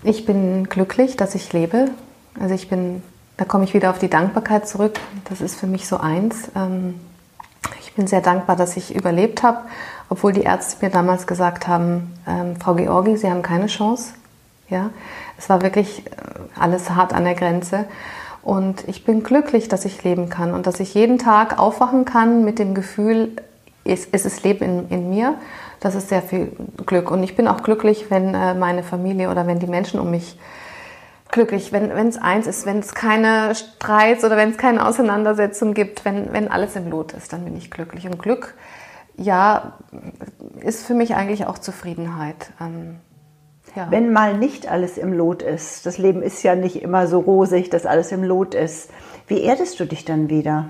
Ich 0.03 0.25
bin 0.25 0.69
glücklich, 0.69 1.17
dass 1.17 1.35
ich 1.35 1.51
lebe. 1.51 1.89
Also 2.39 2.55
ich 2.55 2.69
bin, 2.69 3.03
da 3.35 3.43
komme 3.43 3.65
ich 3.65 3.73
wieder 3.73 3.89
auf 3.89 3.99
die 3.99 4.09
Dankbarkeit 4.09 4.67
zurück. 4.67 4.99
Das 5.25 5.41
ist 5.41 5.59
für 5.59 5.67
mich 5.67 5.87
so 5.87 5.97
eins. 5.97 6.49
Ähm, 6.55 6.95
ich 7.81 7.93
bin 7.93 8.07
sehr 8.07 8.21
dankbar, 8.21 8.55
dass 8.55 8.77
ich 8.77 8.95
überlebt 8.95 9.43
habe, 9.43 9.59
obwohl 10.07 10.31
die 10.31 10.43
Ärzte 10.43 10.85
mir 10.85 10.91
damals 10.91 11.27
gesagt 11.27 11.67
haben, 11.67 12.13
ähm, 12.25 12.55
Frau 12.55 12.75
Georgi, 12.75 13.17
Sie 13.17 13.29
haben 13.29 13.41
keine 13.41 13.67
Chance. 13.67 14.13
Ja, 14.69 14.89
es 15.37 15.49
war 15.49 15.61
wirklich 15.61 16.05
äh, 16.05 16.59
alles 16.59 16.89
hart 16.89 17.13
an 17.13 17.23
der 17.23 17.35
Grenze. 17.35 17.85
Und 18.43 18.87
ich 18.87 19.03
bin 19.03 19.23
glücklich, 19.23 19.67
dass 19.67 19.85
ich 19.85 20.03
leben 20.03 20.29
kann 20.29 20.53
und 20.53 20.67
dass 20.67 20.79
ich 20.79 20.93
jeden 20.93 21.17
Tag 21.17 21.59
aufwachen 21.59 22.05
kann 22.05 22.45
mit 22.45 22.59
dem 22.59 22.75
Gefühl, 22.75 23.31
es, 23.83 24.07
es 24.11 24.25
ist 24.25 24.43
Leben 24.43 24.63
in, 24.63 24.89
in 24.89 25.09
mir. 25.09 25.35
Das 25.79 25.95
ist 25.95 26.09
sehr 26.09 26.21
viel 26.21 26.51
Glück. 26.85 27.11
Und 27.11 27.23
ich 27.23 27.35
bin 27.35 27.47
auch 27.47 27.63
glücklich, 27.63 28.09
wenn 28.09 28.33
äh, 28.33 28.53
meine 28.53 28.83
Familie 28.83 29.29
oder 29.29 29.47
wenn 29.47 29.59
die 29.59 29.67
Menschen 29.67 29.99
um 29.99 30.11
mich 30.11 30.37
glücklich, 31.29 31.71
wenn 31.71 31.91
es 32.07 32.17
eins 32.17 32.47
ist, 32.47 32.65
wenn 32.65 32.79
es 32.79 32.93
keine 32.93 33.53
Streits 33.53 34.23
oder 34.23 34.37
wenn 34.37 34.51
es 34.51 34.57
keine 34.57 34.85
Auseinandersetzung 34.85 35.73
gibt, 35.73 36.05
wenn, 36.05 36.31
wenn 36.31 36.49
alles 36.49 36.75
im 36.75 36.89
Lot 36.89 37.13
ist, 37.13 37.33
dann 37.33 37.43
bin 37.43 37.57
ich 37.57 37.69
glücklich. 37.69 38.05
Und 38.05 38.17
Glück, 38.17 38.55
ja, 39.17 39.73
ist 40.61 40.85
für 40.85 40.93
mich 40.93 41.15
eigentlich 41.15 41.45
auch 41.45 41.57
Zufriedenheit. 41.57 42.51
Ähm, 42.61 42.99
ja. 43.77 43.91
Wenn 43.91 44.11
mal 44.11 44.35
nicht 44.35 44.67
alles 44.67 44.97
im 44.97 45.13
Lot 45.13 45.43
ist, 45.43 45.85
das 45.85 45.99
Leben 45.99 46.23
ist 46.23 46.41
ja 46.41 46.55
nicht 46.55 46.81
immer 46.81 47.05
so 47.05 47.19
rosig, 47.19 47.69
dass 47.69 47.85
alles 47.85 48.11
im 48.11 48.23
Lot 48.23 48.55
ist, 48.55 48.89
wie 49.27 49.41
erdest 49.41 49.79
du 49.79 49.85
dich 49.85 50.03
dann 50.03 50.29
wieder? 50.29 50.65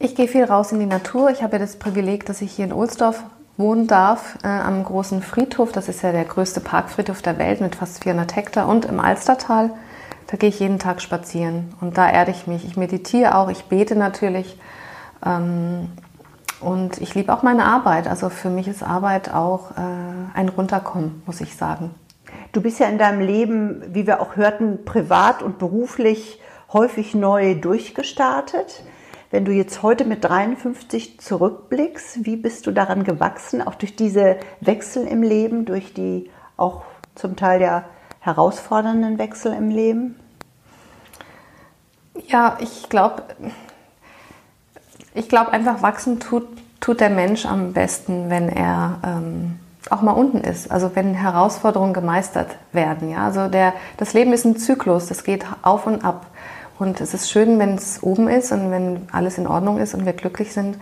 Ich 0.00 0.16
gehe 0.16 0.26
viel 0.26 0.44
raus 0.44 0.72
in 0.72 0.80
die 0.80 0.86
Natur. 0.86 1.30
Ich 1.30 1.42
habe 1.42 1.54
ja 1.54 1.58
das 1.60 1.76
Privileg, 1.76 2.26
dass 2.26 2.42
ich 2.42 2.50
hier 2.50 2.64
in 2.64 2.72
Ohlsdorf 2.72 3.22
wohnen 3.56 3.86
darf, 3.86 4.38
äh, 4.42 4.48
am 4.48 4.82
großen 4.82 5.22
Friedhof. 5.22 5.70
Das 5.70 5.88
ist 5.88 6.02
ja 6.02 6.10
der 6.10 6.24
größte 6.24 6.60
Parkfriedhof 6.60 7.22
der 7.22 7.38
Welt 7.38 7.60
mit 7.60 7.76
fast 7.76 8.02
400 8.02 8.34
Hektar 8.34 8.68
und 8.68 8.84
im 8.84 8.98
Alstertal. 8.98 9.70
Da 10.26 10.36
gehe 10.36 10.48
ich 10.48 10.58
jeden 10.58 10.80
Tag 10.80 11.00
spazieren 11.00 11.74
und 11.80 11.96
da 11.96 12.10
erde 12.10 12.32
ich 12.32 12.48
mich. 12.48 12.64
Ich 12.64 12.76
meditiere 12.76 13.36
auch, 13.36 13.50
ich 13.50 13.64
bete 13.64 13.94
natürlich. 13.94 14.58
Ähm, 15.24 15.90
und 16.60 17.00
ich 17.00 17.14
liebe 17.14 17.32
auch 17.32 17.42
meine 17.42 17.64
Arbeit. 17.64 18.08
Also 18.08 18.28
für 18.28 18.50
mich 18.50 18.68
ist 18.68 18.82
Arbeit 18.82 19.32
auch 19.32 19.72
äh, 19.72 19.74
ein 20.34 20.48
Runterkommen, 20.48 21.22
muss 21.26 21.40
ich 21.40 21.56
sagen. 21.56 21.94
Du 22.52 22.60
bist 22.60 22.80
ja 22.80 22.86
in 22.86 22.98
deinem 22.98 23.20
Leben, 23.20 23.82
wie 23.94 24.06
wir 24.06 24.20
auch 24.20 24.36
hörten, 24.36 24.84
privat 24.84 25.42
und 25.42 25.58
beruflich 25.58 26.40
häufig 26.72 27.14
neu 27.14 27.54
durchgestartet. 27.54 28.82
Wenn 29.30 29.44
du 29.44 29.52
jetzt 29.52 29.82
heute 29.82 30.04
mit 30.04 30.24
53 30.24 31.20
zurückblickst, 31.20 32.24
wie 32.24 32.36
bist 32.36 32.66
du 32.66 32.72
daran 32.72 33.04
gewachsen, 33.04 33.60
auch 33.60 33.74
durch 33.74 33.94
diese 33.94 34.36
Wechsel 34.60 35.06
im 35.06 35.22
Leben, 35.22 35.66
durch 35.66 35.92
die 35.92 36.30
auch 36.56 36.84
zum 37.14 37.36
Teil 37.36 37.60
ja 37.60 37.84
herausfordernden 38.20 39.18
Wechsel 39.18 39.52
im 39.52 39.68
Leben? 39.68 40.16
Ja, 42.26 42.56
ich 42.60 42.88
glaube, 42.88 43.22
ich 45.18 45.28
glaube 45.28 45.52
einfach, 45.52 45.82
wachsen 45.82 46.20
tut, 46.20 46.46
tut 46.80 47.00
der 47.00 47.10
Mensch 47.10 47.44
am 47.44 47.72
besten, 47.72 48.30
wenn 48.30 48.48
er 48.48 48.98
ähm, 49.04 49.58
auch 49.90 50.02
mal 50.02 50.12
unten 50.12 50.38
ist. 50.38 50.70
Also 50.70 50.92
wenn 50.94 51.14
Herausforderungen 51.14 51.92
gemeistert 51.92 52.56
werden. 52.72 53.10
Ja? 53.10 53.24
Also 53.26 53.48
der, 53.48 53.72
das 53.96 54.12
Leben 54.12 54.32
ist 54.32 54.44
ein 54.44 54.56
Zyklus, 54.56 55.06
das 55.06 55.24
geht 55.24 55.44
auf 55.62 55.86
und 55.86 56.04
ab. 56.04 56.26
Und 56.78 57.00
es 57.00 57.14
ist 57.14 57.30
schön, 57.30 57.58
wenn 57.58 57.74
es 57.74 58.02
oben 58.02 58.28
ist 58.28 58.52
und 58.52 58.70
wenn 58.70 59.08
alles 59.10 59.38
in 59.38 59.48
Ordnung 59.48 59.78
ist 59.78 59.94
und 59.94 60.06
wir 60.06 60.12
glücklich 60.12 60.52
sind. 60.52 60.78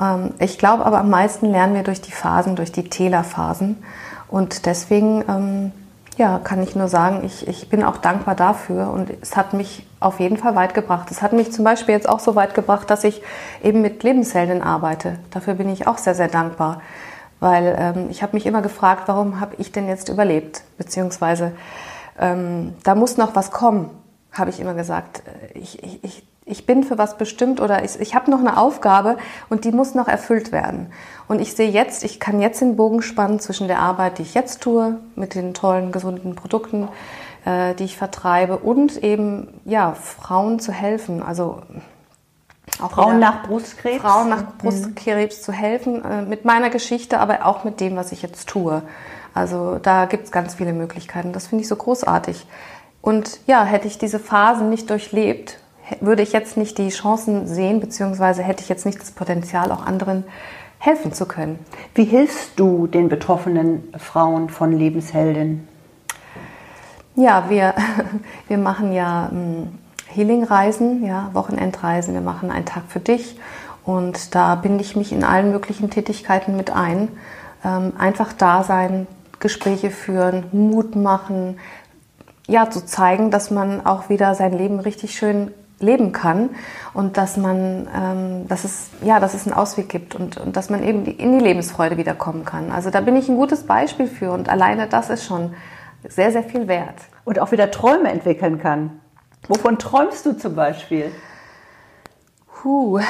Ähm, 0.00 0.34
ich 0.38 0.58
glaube 0.58 0.86
aber 0.86 0.98
am 0.98 1.10
meisten 1.10 1.46
lernen 1.46 1.74
wir 1.74 1.82
durch 1.82 2.00
die 2.00 2.12
Phasen, 2.12 2.54
durch 2.54 2.70
die 2.70 2.88
Tälerphasen. 2.88 3.82
Und 4.28 4.66
deswegen 4.66 5.24
ähm, 5.28 5.72
ja, 6.18 6.38
kann 6.38 6.62
ich 6.62 6.76
nur 6.76 6.88
sagen, 6.88 7.24
ich, 7.24 7.48
ich 7.48 7.68
bin 7.68 7.82
auch 7.82 7.96
dankbar 7.96 8.34
dafür 8.34 8.90
und 8.90 9.10
es 9.22 9.36
hat 9.36 9.54
mich 9.54 9.86
auf 10.00 10.20
jeden 10.20 10.36
Fall 10.36 10.54
weit 10.54 10.74
gebracht. 10.74 11.10
Es 11.10 11.22
hat 11.22 11.32
mich 11.32 11.52
zum 11.52 11.64
Beispiel 11.64 11.94
jetzt 11.94 12.08
auch 12.08 12.20
so 12.20 12.34
weit 12.34 12.54
gebracht, 12.54 12.90
dass 12.90 13.04
ich 13.04 13.22
eben 13.62 13.80
mit 13.80 14.02
Lebenshelden 14.02 14.62
arbeite. 14.62 15.18
Dafür 15.30 15.54
bin 15.54 15.68
ich 15.68 15.86
auch 15.86 15.98
sehr, 15.98 16.14
sehr 16.14 16.28
dankbar, 16.28 16.82
weil 17.40 17.74
ähm, 17.78 18.06
ich 18.10 18.22
habe 18.22 18.36
mich 18.36 18.46
immer 18.46 18.62
gefragt, 18.62 19.04
warum 19.06 19.40
habe 19.40 19.54
ich 19.58 19.72
denn 19.72 19.88
jetzt 19.88 20.08
überlebt? 20.08 20.62
Beziehungsweise 20.76 21.52
ähm, 22.18 22.74
da 22.84 22.94
muss 22.94 23.16
noch 23.16 23.34
was 23.34 23.50
kommen 23.50 23.90
habe 24.32 24.50
ich 24.50 24.60
immer 24.60 24.74
gesagt. 24.74 25.22
Ich, 25.54 25.82
ich, 25.82 26.02
ich, 26.02 26.24
ich 26.44 26.66
bin 26.66 26.82
für 26.82 26.98
was 26.98 27.16
bestimmt 27.18 27.60
oder 27.60 27.84
ich, 27.84 28.00
ich 28.00 28.14
habe 28.14 28.30
noch 28.30 28.40
eine 28.40 28.58
Aufgabe 28.58 29.16
und 29.48 29.64
die 29.64 29.72
muss 29.72 29.94
noch 29.94 30.08
erfüllt 30.08 30.50
werden. 30.50 30.92
Und 31.28 31.40
ich 31.40 31.54
sehe 31.54 31.70
jetzt, 31.70 32.02
ich 32.04 32.18
kann 32.18 32.40
jetzt 32.40 32.60
den 32.60 32.76
Bogen 32.76 33.02
spannen 33.02 33.38
zwischen 33.38 33.68
der 33.68 33.78
Arbeit, 33.78 34.18
die 34.18 34.22
ich 34.22 34.34
jetzt 34.34 34.60
tue, 34.60 34.98
mit 35.14 35.34
den 35.34 35.54
tollen, 35.54 35.92
gesunden 35.92 36.34
Produkten, 36.34 36.88
äh, 37.44 37.74
die 37.74 37.84
ich 37.84 37.96
vertreibe 37.96 38.58
und 38.58 39.02
eben, 39.02 39.60
ja, 39.64 39.92
Frauen 39.94 40.58
zu 40.58 40.72
helfen. 40.72 41.22
Also 41.22 41.62
auch 42.80 42.90
Frauen 42.90 43.20
nach 43.20 43.44
Brustkrebs? 43.44 44.02
Frauen 44.02 44.28
nach 44.28 44.42
mhm. 44.42 44.58
Brustkrebs 44.58 45.38
mhm. 45.38 45.42
zu 45.42 45.52
helfen, 45.52 46.04
äh, 46.04 46.22
mit 46.22 46.44
meiner 46.44 46.70
Geschichte, 46.70 47.20
aber 47.20 47.46
auch 47.46 47.62
mit 47.62 47.80
dem, 47.80 47.94
was 47.96 48.10
ich 48.10 48.22
jetzt 48.22 48.48
tue. 48.48 48.82
Also 49.32 49.78
da 49.78 50.06
gibt 50.06 50.24
es 50.24 50.32
ganz 50.32 50.54
viele 50.54 50.72
Möglichkeiten. 50.72 51.32
Das 51.32 51.46
finde 51.46 51.62
ich 51.62 51.68
so 51.68 51.76
großartig. 51.76 52.46
Und 53.00 53.40
ja, 53.46 53.64
hätte 53.64 53.86
ich 53.86 53.98
diese 53.98 54.18
Phasen 54.18 54.70
nicht 54.70 54.90
durchlebt, 54.90 55.58
würde 56.00 56.22
ich 56.22 56.32
jetzt 56.32 56.56
nicht 56.56 56.78
die 56.78 56.88
Chancen 56.88 57.46
sehen, 57.46 57.80
beziehungsweise 57.80 58.42
hätte 58.42 58.62
ich 58.62 58.68
jetzt 58.68 58.86
nicht 58.86 59.00
das 59.00 59.10
Potenzial, 59.10 59.72
auch 59.72 59.84
anderen 59.84 60.24
helfen 60.78 61.12
zu 61.12 61.26
können. 61.26 61.58
Wie 61.94 62.04
hilfst 62.04 62.52
du 62.56 62.86
den 62.86 63.08
betroffenen 63.08 63.92
Frauen 63.96 64.48
von 64.48 64.72
Lebenshelden? 64.72 65.68
Ja, 67.14 67.44
wir, 67.48 67.74
wir 68.48 68.58
machen 68.58 68.92
ja 68.92 69.28
hm, 69.30 69.78
Healing-Reisen, 70.08 71.04
ja, 71.04 71.30
Wochenendreisen. 71.32 72.14
Wir 72.14 72.20
machen 72.20 72.50
einen 72.50 72.66
Tag 72.66 72.84
für 72.88 73.00
dich 73.00 73.38
und 73.84 74.34
da 74.34 74.54
binde 74.54 74.82
ich 74.82 74.96
mich 74.96 75.12
in 75.12 75.24
allen 75.24 75.50
möglichen 75.50 75.90
Tätigkeiten 75.90 76.56
mit 76.56 76.70
ein. 76.70 77.08
Ähm, 77.64 77.92
einfach 77.98 78.32
da 78.32 78.64
sein, 78.64 79.06
Gespräche 79.40 79.90
führen, 79.90 80.44
Mut 80.52 80.96
machen, 80.96 81.58
ja, 82.48 82.70
zu 82.70 82.84
zeigen, 82.84 83.30
dass 83.30 83.50
man 83.50 83.84
auch 83.86 84.08
wieder 84.08 84.34
sein 84.34 84.56
Leben 84.56 84.80
richtig 84.80 85.14
schön 85.16 85.52
leben 85.82 86.12
kann 86.12 86.50
und 86.94 87.16
dass 87.16 87.36
man, 87.36 87.88
ähm, 87.94 88.48
dass 88.48 88.64
es, 88.64 88.90
ja, 89.02 89.20
dass 89.20 89.34
es 89.34 89.46
einen 89.46 89.54
Ausweg 89.54 89.88
gibt 89.88 90.14
und, 90.14 90.38
und 90.38 90.56
dass 90.56 90.70
man 90.70 90.82
eben 90.82 91.04
in 91.04 91.38
die 91.38 91.44
Lebensfreude 91.44 91.96
wiederkommen 91.96 92.44
kann. 92.44 92.70
Also 92.72 92.90
da 92.90 93.00
bin 93.00 93.16
ich 93.16 93.28
ein 93.28 93.36
gutes 93.36 93.64
Beispiel 93.64 94.06
für 94.06 94.30
und 94.32 94.48
alleine 94.48 94.86
das 94.86 95.10
ist 95.10 95.26
schon 95.26 95.54
sehr, 96.08 96.32
sehr 96.32 96.42
viel 96.42 96.68
wert. 96.68 96.96
Und 97.24 97.38
auch 97.38 97.52
wieder 97.52 97.70
Träume 97.70 98.10
entwickeln 98.10 98.58
kann. 98.58 99.00
Wovon 99.48 99.78
träumst 99.78 100.26
du 100.26 100.36
zum 100.36 100.54
Beispiel? 100.54 101.12
Puh, 102.62 103.00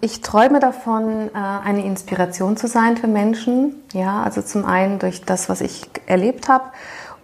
ich 0.00 0.20
träume 0.20 0.60
davon, 0.60 1.30
äh, 1.34 1.38
eine 1.38 1.84
Inspiration 1.84 2.56
zu 2.56 2.68
sein 2.68 2.96
für 2.96 3.08
Menschen. 3.08 3.82
Ja, 3.92 4.22
also 4.22 4.40
zum 4.40 4.64
einen 4.64 4.98
durch 4.98 5.24
das, 5.24 5.48
was 5.48 5.60
ich 5.60 5.88
erlebt 6.06 6.48
habe 6.48 6.64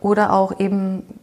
oder 0.01 0.33
auch 0.33 0.59
eben 0.59 1.20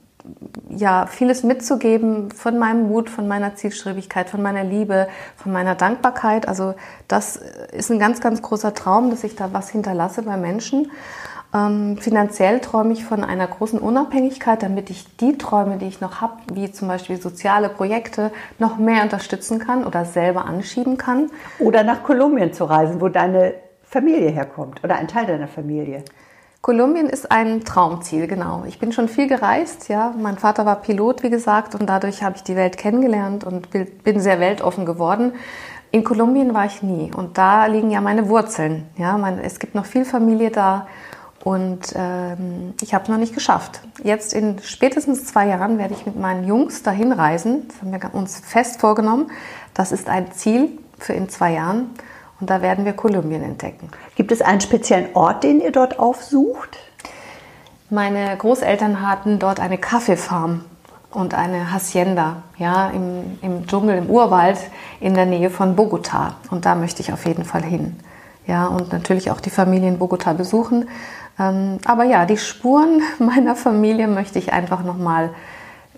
ja, 0.77 1.07
vieles 1.07 1.43
mitzugeben 1.43 2.31
von 2.31 2.57
meinem 2.57 2.87
Mut, 2.87 3.09
von 3.09 3.27
meiner 3.27 3.55
Zielstrebigkeit, 3.55 4.29
von 4.29 4.41
meiner 4.41 4.63
Liebe, 4.63 5.07
von 5.35 5.51
meiner 5.51 5.75
Dankbarkeit. 5.75 6.47
Also 6.47 6.75
das 7.07 7.39
ist 7.71 7.89
ein 7.89 7.99
ganz, 7.99 8.21
ganz 8.21 8.41
großer 8.41 8.73
Traum, 8.73 9.09
dass 9.09 9.23
ich 9.23 9.35
da 9.35 9.53
was 9.53 9.69
hinterlasse 9.69 10.21
bei 10.21 10.37
Menschen. 10.37 10.91
Ähm, 11.53 11.97
finanziell 11.97 12.59
träume 12.59 12.93
ich 12.93 13.05
von 13.05 13.23
einer 13.23 13.47
großen 13.47 13.79
Unabhängigkeit, 13.79 14.61
damit 14.61 14.89
ich 14.89 15.17
die 15.17 15.37
Träume, 15.37 15.77
die 15.77 15.87
ich 15.87 16.01
noch 16.01 16.21
habe, 16.21 16.35
wie 16.53 16.71
zum 16.71 16.87
Beispiel 16.89 17.19
soziale 17.19 17.69
Projekte, 17.69 18.31
noch 18.59 18.77
mehr 18.77 19.03
unterstützen 19.03 19.59
kann 19.59 19.85
oder 19.85 20.05
selber 20.05 20.45
anschieben 20.45 20.97
kann. 20.97 21.31
Oder 21.59 21.83
nach 21.83 22.03
Kolumbien 22.03 22.53
zu 22.53 22.65
reisen, 22.65 23.01
wo 23.01 23.07
deine 23.07 23.53
Familie 23.83 24.29
herkommt 24.29 24.83
oder 24.83 24.97
ein 24.97 25.07
Teil 25.07 25.25
deiner 25.25 25.47
Familie. 25.47 26.03
Kolumbien 26.61 27.07
ist 27.07 27.31
ein 27.31 27.63
Traumziel, 27.63 28.27
genau. 28.27 28.63
Ich 28.67 28.79
bin 28.79 28.91
schon 28.91 29.07
viel 29.07 29.27
gereist, 29.27 29.89
ja. 29.89 30.13
Mein 30.19 30.37
Vater 30.37 30.65
war 30.65 30.81
Pilot, 30.81 31.23
wie 31.23 31.29
gesagt, 31.29 31.75
und 31.75 31.87
dadurch 31.87 32.23
habe 32.23 32.35
ich 32.35 32.43
die 32.43 32.55
Welt 32.55 32.77
kennengelernt 32.77 33.43
und 33.43 33.69
bin 33.69 34.19
sehr 34.19 34.39
weltoffen 34.39 34.85
geworden. 34.85 35.33
In 35.91 36.03
Kolumbien 36.03 36.53
war 36.53 36.65
ich 36.65 36.83
nie 36.83 37.11
und 37.15 37.37
da 37.37 37.65
liegen 37.67 37.91
ja 37.91 38.01
meine 38.01 38.27
Wurzeln. 38.27 38.87
Ja, 38.97 39.17
mein, 39.17 39.39
es 39.39 39.59
gibt 39.59 39.73
noch 39.73 39.85
viel 39.85 40.03
Familie 40.03 40.51
da 40.51 40.87
und 41.43 41.93
ähm, 41.95 42.73
ich 42.81 42.93
habe 42.93 43.03
es 43.03 43.09
noch 43.09 43.17
nicht 43.17 43.33
geschafft. 43.33 43.79
Jetzt 44.03 44.33
in 44.33 44.59
spätestens 44.61 45.25
zwei 45.25 45.47
Jahren 45.47 45.77
werde 45.77 45.93
ich 45.93 46.05
mit 46.05 46.19
meinen 46.19 46.45
Jungs 46.45 46.83
dahin 46.83 47.13
reisen. 47.13 47.69
Das 47.69 47.81
haben 47.81 47.91
wir 47.93 48.13
uns 48.13 48.39
fest 48.39 48.81
vorgenommen. 48.81 49.31
Das 49.73 49.93
ist 49.93 50.09
ein 50.09 50.31
Ziel 50.33 50.77
für 50.99 51.13
in 51.13 51.29
zwei 51.29 51.53
Jahren. 51.53 51.91
Und 52.39 52.49
da 52.49 52.61
werden 52.61 52.85
wir 52.85 52.93
Kolumbien 52.93 53.43
entdecken. 53.43 53.89
Gibt 54.15 54.31
es 54.31 54.41
einen 54.41 54.61
speziellen 54.61 55.15
Ort, 55.15 55.43
den 55.43 55.59
ihr 55.59 55.71
dort 55.71 55.99
aufsucht? 55.99 56.77
Meine 57.89 58.35
Großeltern 58.37 59.07
hatten 59.07 59.39
dort 59.39 59.59
eine 59.59 59.77
Kaffeefarm 59.77 60.65
und 61.11 61.33
eine 61.33 61.71
Hacienda, 61.71 62.43
ja, 62.57 62.89
im, 62.89 63.39
im 63.41 63.65
Dschungel, 63.65 63.97
im 63.97 64.09
Urwald 64.09 64.57
in 64.99 65.13
der 65.13 65.25
Nähe 65.25 65.49
von 65.49 65.75
Bogota. 65.75 66.35
Und 66.51 66.65
da 66.65 66.75
möchte 66.75 67.01
ich 67.01 67.13
auf 67.13 67.25
jeden 67.25 67.45
Fall 67.45 67.63
hin. 67.63 67.95
Ja, 68.45 68.67
und 68.67 68.93
natürlich 68.93 69.31
auch 69.31 69.39
die 69.39 69.49
Familie 69.49 69.89
in 69.89 69.97
Bogota 69.97 70.33
besuchen. 70.33 70.89
Ähm, 71.39 71.79
aber 71.85 72.03
ja, 72.03 72.25
die 72.25 72.37
Spuren 72.37 73.01
meiner 73.19 73.55
Familie 73.55 74.07
möchte 74.07 74.37
ich 74.37 74.53
einfach 74.53 74.83
nochmal 74.83 75.31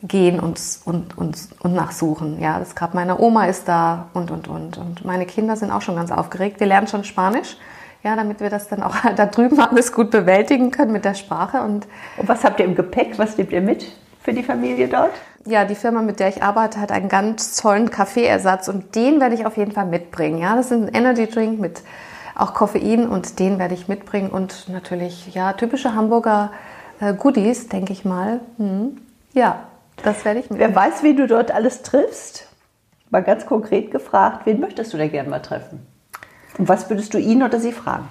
gehen 0.02 0.40
und, 0.40 0.60
und, 0.86 1.18
und, 1.18 1.38
und 1.60 1.74
nachsuchen. 1.74 2.40
Ja, 2.42 2.60
das 2.60 2.76
Grab 2.76 2.94
meiner 2.94 3.20
Oma 3.20 3.46
ist 3.46 3.68
da 3.68 4.08
und, 4.14 4.32
und, 4.32 4.48
und. 4.48 4.78
Und 4.78 5.06
meine 5.06 5.26
Kinder 5.26 5.56
sind 5.56 5.72
auch 5.72 5.82
schon 5.82 5.96
ganz 5.96 6.12
aufgeregt. 6.12 6.60
Wir 6.60 6.68
lernen 6.68 6.88
schon 6.88 7.04
Spanisch. 7.04 7.58
Ja, 8.02 8.16
damit 8.16 8.40
wir 8.40 8.50
das 8.50 8.70
dann 8.70 8.82
auch 8.82 8.96
da 9.16 9.26
drüben 9.26 9.60
alles 9.60 9.92
gut 9.92 10.12
bewältigen 10.12 10.72
können 10.72 10.92
mit 10.92 11.06
der 11.06 11.16
Sprache. 11.16 11.62
Und, 11.62 11.88
und 12.18 12.28
was 12.30 12.44
habt 12.44 12.60
ihr 12.60 12.66
im 12.66 12.76
Gepäck? 12.76 13.20
Was 13.20 13.38
nehmt 13.38 13.52
ihr 13.52 13.62
mit 13.62 13.86
für 14.22 14.34
die 14.34 14.44
Familie 14.44 14.88
dort? 14.88 15.12
Ja, 15.46 15.66
die 15.66 15.76
Firma, 15.76 16.02
mit 16.02 16.20
der 16.20 16.30
ich 16.30 16.44
arbeite, 16.44 16.80
hat 16.80 16.92
einen 16.92 17.10
ganz 17.10 17.56
tollen 17.56 17.90
Kaffeeersatz 17.90 18.68
und 18.68 18.96
den 18.96 19.20
werde 19.20 19.36
ich 19.36 19.46
auf 19.46 19.58
jeden 19.58 19.72
Fall 19.72 19.86
mitbringen. 19.86 20.38
Ja, 20.38 20.56
das 20.56 20.68
ist 20.68 20.74
ein 20.74 20.90
Energy 20.90 21.28
Drink 21.28 21.60
mit 21.60 21.82
auch 22.36 22.54
Koffein 22.54 23.08
und 23.08 23.40
den 23.40 23.60
werde 23.60 23.74
ich 23.74 23.88
mitbringen 23.88 24.30
und 24.30 24.70
natürlich 24.70 25.34
ja 25.34 25.54
typische 25.54 25.94
Hamburger 25.94 26.52
äh, 27.00 27.14
Goodies, 27.14 27.68
denke 27.68 27.94
ich 27.94 28.06
mal. 28.06 28.42
Hm. 28.58 28.98
Ja, 29.34 29.69
das 30.04 30.26
werde 30.26 30.40
ich 30.40 30.50
mitnehmen. 30.50 30.74
Wer 30.74 30.76
weiß, 30.76 31.04
wie 31.04 31.16
du 31.16 31.28
dort 31.28 31.52
alles 31.52 31.82
triffst? 31.82 32.48
Mal 33.10 33.24
ganz 33.24 33.46
konkret 33.46 33.92
gefragt, 33.92 34.46
wen 34.46 34.60
möchtest 34.60 34.94
du 34.94 34.98
da 34.98 35.08
gerne 35.08 35.30
mal 35.30 35.40
treffen? 35.40 35.86
Und 36.58 36.68
was 36.68 36.90
würdest 36.90 37.14
du 37.14 37.18
ihn 37.18 37.42
oder 37.42 37.60
sie 37.60 37.72
fragen? 37.72 38.08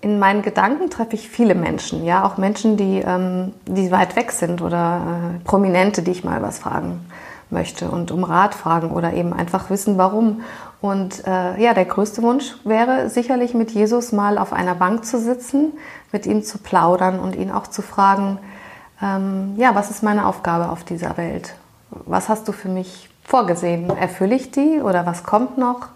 In 0.00 0.18
meinen 0.18 0.42
Gedanken 0.42 0.90
treffe 0.90 1.14
ich 1.14 1.28
viele 1.28 1.54
Menschen, 1.54 2.04
ja, 2.04 2.24
auch 2.24 2.36
Menschen, 2.36 2.76
die, 2.76 3.02
ähm, 3.04 3.52
die 3.66 3.90
weit 3.90 4.14
weg 4.14 4.30
sind 4.30 4.62
oder 4.62 5.34
äh, 5.36 5.44
Prominente, 5.44 6.02
die 6.02 6.12
ich 6.12 6.22
mal 6.22 6.42
was 6.42 6.58
fragen 6.58 7.06
möchte 7.50 7.90
und 7.90 8.10
um 8.10 8.24
Rat 8.24 8.54
fragen 8.54 8.90
oder 8.90 9.12
eben 9.14 9.32
einfach 9.32 9.70
wissen, 9.70 9.98
warum. 9.98 10.42
Und 10.80 11.26
äh, 11.26 11.60
ja, 11.60 11.74
der 11.74 11.84
größte 11.84 12.22
Wunsch 12.22 12.56
wäre 12.64 13.08
sicherlich 13.08 13.54
mit 13.54 13.70
Jesus 13.70 14.12
mal 14.12 14.38
auf 14.38 14.52
einer 14.52 14.74
Bank 14.74 15.04
zu 15.04 15.18
sitzen, 15.18 15.72
mit 16.12 16.26
ihm 16.26 16.42
zu 16.42 16.58
plaudern 16.58 17.18
und 17.18 17.36
ihn 17.36 17.50
auch 17.50 17.66
zu 17.66 17.82
fragen, 17.82 18.38
ähm, 19.02 19.54
ja, 19.56 19.74
was 19.74 19.90
ist 19.90 20.02
meine 20.02 20.26
Aufgabe 20.26 20.70
auf 20.70 20.84
dieser 20.84 21.16
Welt? 21.16 21.54
Was 21.90 22.28
hast 22.28 22.48
du 22.48 22.52
für 22.52 22.68
mich 22.68 23.10
vorgesehen? 23.24 23.90
Erfülle 23.90 24.34
ich 24.34 24.50
die 24.50 24.80
oder 24.80 25.06
was 25.06 25.24
kommt 25.24 25.58
noch? 25.58 25.88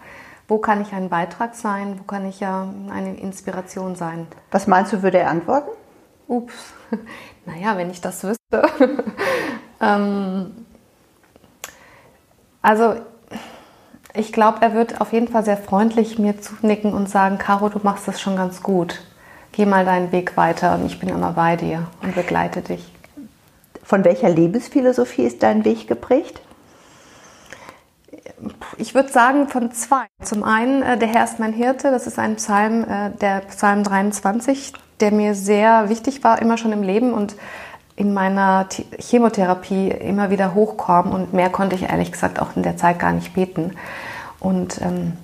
Wo 0.49 0.59
kann 0.59 0.83
ich 0.83 0.93
ein 0.93 1.09
Beitrag 1.09 1.55
sein? 1.55 1.99
Wo 1.99 2.03
kann 2.03 2.27
ich 2.27 2.41
ja 2.41 2.67
eine 2.93 3.17
Inspiration 3.17 3.95
sein? 3.95 4.27
Was 4.51 4.67
meinst 4.67 4.93
du, 4.93 5.03
würde 5.03 5.19
er 5.19 5.31
antworten? 5.31 5.71
Ups, 6.27 6.75
naja, 7.47 7.77
wenn 7.77 7.91
ich 7.91 8.01
das 8.01 8.23
wüsste. 8.25 8.39
ähm, 9.81 10.67
also 12.63 12.97
ich 14.13 14.33
glaube, 14.33 14.59
er 14.61 14.75
wird 14.75 15.01
auf 15.01 15.13
jeden 15.13 15.29
Fall 15.29 15.45
sehr 15.45 15.57
freundlich 15.57 16.19
mir 16.19 16.41
zunicken 16.41 16.93
und 16.93 17.09
sagen, 17.09 17.39
Caro, 17.39 17.69
du 17.69 17.81
machst 17.83 18.09
das 18.09 18.21
schon 18.21 18.37
ganz 18.37 18.63
gut. 18.63 19.01
Geh 19.53 19.67
mal 19.67 19.85
deinen 19.85 20.13
Weg 20.13 20.37
weiter 20.37 20.75
und 20.75 20.87
ich 20.87 21.01
bin 21.01 21.09
immer 21.09 21.33
bei 21.33 21.57
dir 21.57 21.89
und 22.03 22.15
begleite 22.15 22.63
dich. 22.63 22.93
Von 23.83 24.05
welcher 24.05 24.29
Lebensphilosophie 24.29 25.23
ist 25.23 25.43
dein 25.43 25.65
Weg 25.65 25.89
geprägt? 25.89 26.41
Ich 28.79 28.95
würde 28.95 29.11
sagen 29.11 29.49
von 29.49 29.73
zwei. 29.73 30.07
Zum 30.23 30.45
einen, 30.45 30.83
äh, 30.83 30.97
der 30.97 31.09
Herr 31.09 31.25
ist 31.25 31.41
mein 31.41 31.53
Hirte, 31.53 31.91
das 31.91 32.07
ist 32.07 32.19
ein 32.19 32.37
Psalm, 32.37 32.85
äh, 32.85 33.11
der 33.21 33.41
Psalm 33.49 33.83
23, 33.83 34.73
der 35.01 35.13
mir 35.13 35.35
sehr 35.35 35.89
wichtig 35.89 36.23
war, 36.23 36.41
immer 36.41 36.57
schon 36.57 36.73
im 36.73 36.83
Leben 36.83 37.13
und 37.13 37.35
in 37.97 38.15
meiner 38.15 38.67
Chemotherapie 38.99 39.89
immer 39.91 40.31
wieder 40.31 40.55
hochkommen 40.55 41.13
und 41.13 41.35
mehr 41.35 41.51
konnte 41.51 41.77
ich 41.77 41.83
ehrlich 41.83 42.13
gesagt 42.13 42.41
auch 42.41 42.57
in 42.57 42.63
der 42.63 42.77
Zeit 42.77 42.99
gar 42.99 43.13
nicht 43.13 43.35
beten. 43.35 43.73
Und 44.39 44.81
ähm, 44.81 45.15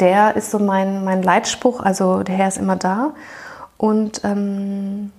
der 0.00 0.36
ist 0.36 0.50
so 0.50 0.58
mein, 0.58 1.04
mein 1.04 1.22
Leitspruch, 1.22 1.80
also 1.80 2.22
der 2.22 2.36
Herr 2.36 2.48
ist 2.48 2.58
immer 2.58 2.76
da. 2.76 3.12
Und 3.76 4.22
ähm, 4.24 5.12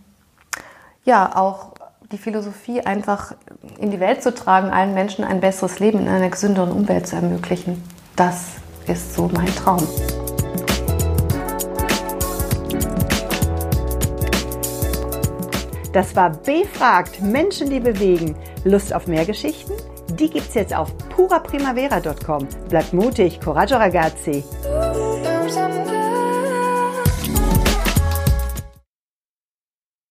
ja, 1.05 1.35
auch 1.35 1.73
die 2.11 2.17
Philosophie 2.17 2.81
einfach 2.81 3.33
in 3.79 3.91
die 3.91 3.99
Welt 3.99 4.21
zu 4.23 4.33
tragen, 4.33 4.69
allen 4.69 4.93
Menschen 4.93 5.25
ein 5.25 5.41
besseres 5.41 5.79
Leben 5.79 5.99
in 5.99 6.07
einer 6.07 6.29
gesünderen 6.29 6.71
Umwelt 6.71 7.07
zu 7.07 7.15
ermöglichen, 7.15 7.83
das 8.15 8.51
ist 8.87 9.15
so 9.15 9.29
mein 9.33 9.47
Traum. 9.47 9.87
Das 15.91 16.15
war 16.15 16.31
Befragt 16.31 17.21
Menschen, 17.21 17.69
die 17.69 17.79
bewegen. 17.79 18.35
Lust 18.63 18.93
auf 18.93 19.07
mehr 19.07 19.25
Geschichten? 19.25 19.73
Die 20.19 20.29
gibt's 20.29 20.53
jetzt 20.53 20.75
auf 20.75 20.95
puraprimavera.com. 21.09 22.47
Bleibt 22.69 22.93
mutig, 22.93 23.39
coraggio 23.41 23.77
ragazzi! 23.77 24.43